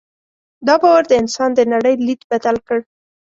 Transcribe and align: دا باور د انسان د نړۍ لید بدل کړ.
دا 0.67 0.75
باور 0.81 1.03
د 1.07 1.13
انسان 1.21 1.49
د 1.55 1.59
نړۍ 1.73 1.95
لید 2.05 2.21
بدل 2.31 2.55
کړ. 2.67 2.79